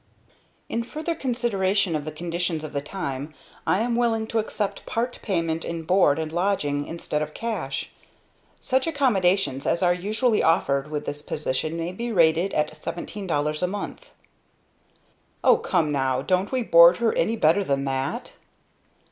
[0.67, 3.35] "'In further consideration of the conditions of the time,
[3.67, 7.91] I am willing to accept part payment in board and lodging instead of cash.
[8.59, 13.67] Such accommodations as are usually offered with this position may be rated at $17.00 a
[13.67, 14.09] month.'"
[15.43, 18.33] "O come now, don't we board her any better than that?"